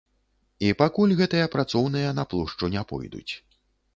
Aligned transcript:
І 0.67 0.71
пакуль 0.79 1.13
гэтыя 1.19 1.51
працоўныя 1.57 2.15
на 2.19 2.23
плошчу 2.31 2.71
не 2.77 2.83
пойдуць. 2.93 3.33